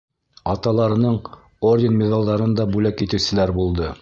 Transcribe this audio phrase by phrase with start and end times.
[0.53, 1.19] Аталарының
[1.73, 3.97] орден-миҙалдарын да бүләк итеүселәр булды.